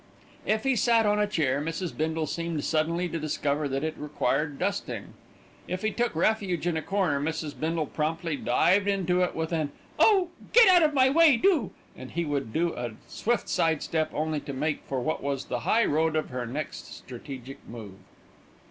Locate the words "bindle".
1.95-2.25, 7.59-7.85